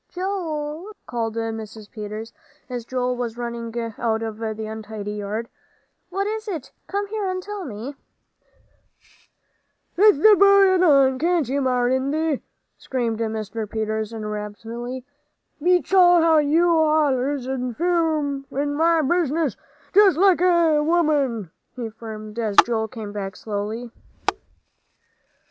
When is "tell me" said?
7.43-7.95